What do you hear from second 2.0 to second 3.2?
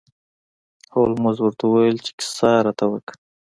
چې کیسه راته وکړه.